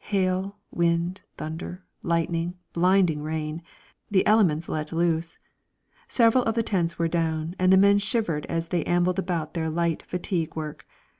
[0.00, 3.62] Hail, wind, thunder, lightning, blinding rain
[4.12, 5.40] the elements let loose!
[6.06, 9.68] Several of the tents were down, and the men shivered as they ambled about their
[9.68, 10.86] light fatigue work.